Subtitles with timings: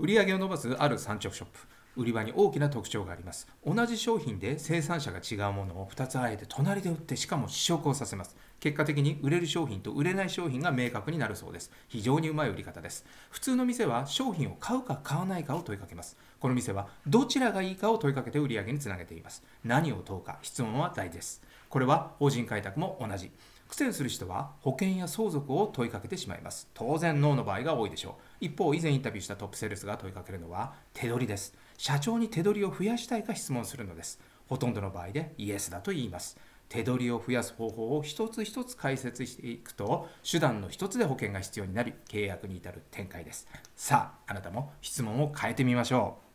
[0.00, 1.58] 売上を伸ばすある産直ショップ。
[1.96, 3.48] 売り場に大きな特徴があります。
[3.66, 8.36] 同じ商品で生産者が違うものを2つあえて隣で売ってしかも試食をさせます。
[8.60, 11.70] 結果的に売れる商品と売れない商品が明確になるそうです。
[11.88, 13.04] 非常にうまい売り方です。
[13.30, 16.16] 普通の店は商品を買うか買わないかを問いかけます。
[16.40, 19.44] この店はどちらがいいかを問いかけて売り上げにつなげています。
[19.64, 21.42] 何を問うか質問は大事です。
[21.68, 23.30] これは法人開拓も同じ。
[23.68, 26.68] 苦戦する人は保険や相続を問いかけてしまいます。
[26.72, 28.22] 当然ノーの場合が多いでしょう。
[28.40, 31.54] 一方以前インタビューしたトップセールスが問いかけるのは手取りです。
[31.76, 34.18] 社長に手取りを増やしたいか質問するのです。
[34.48, 36.38] ほとんどの場合でイエスだと言います。
[36.68, 43.48] 手取りを増やす方法を一つ一つ解説していくと手段の一つで保険が必要になり契約に至る展開です。
[43.74, 46.27] さああなたも質問を変えてみましょう。